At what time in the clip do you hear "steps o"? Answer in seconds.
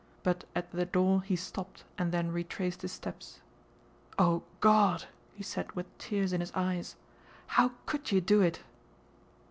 2.91-4.41